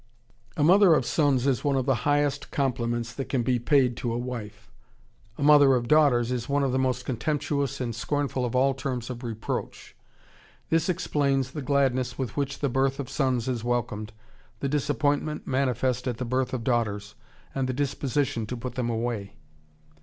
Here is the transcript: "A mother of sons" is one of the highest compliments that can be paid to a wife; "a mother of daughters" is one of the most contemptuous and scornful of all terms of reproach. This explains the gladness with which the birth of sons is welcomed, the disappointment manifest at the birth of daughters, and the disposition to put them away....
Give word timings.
"A 0.57 0.63
mother 0.63 0.95
of 0.95 1.05
sons" 1.05 1.45
is 1.45 1.63
one 1.63 1.75
of 1.75 1.85
the 1.85 1.93
highest 2.09 2.49
compliments 2.49 3.13
that 3.13 3.29
can 3.29 3.43
be 3.43 3.59
paid 3.59 3.95
to 3.97 4.11
a 4.11 4.17
wife; 4.17 4.67
"a 5.37 5.43
mother 5.43 5.75
of 5.75 5.87
daughters" 5.87 6.31
is 6.31 6.49
one 6.49 6.63
of 6.63 6.71
the 6.71 6.79
most 6.79 7.05
contemptuous 7.05 7.79
and 7.79 7.93
scornful 7.93 8.43
of 8.43 8.55
all 8.55 8.73
terms 8.73 9.11
of 9.11 9.23
reproach. 9.23 9.95
This 10.71 10.89
explains 10.89 11.51
the 11.51 11.61
gladness 11.61 12.17
with 12.17 12.35
which 12.35 12.61
the 12.61 12.67
birth 12.67 12.99
of 12.99 13.11
sons 13.11 13.47
is 13.47 13.63
welcomed, 13.63 14.11
the 14.59 14.67
disappointment 14.67 15.45
manifest 15.45 16.07
at 16.07 16.17
the 16.17 16.25
birth 16.25 16.51
of 16.51 16.63
daughters, 16.63 17.13
and 17.53 17.69
the 17.69 17.71
disposition 17.71 18.47
to 18.47 18.57
put 18.57 18.73
them 18.73 18.89
away.... 18.89 19.35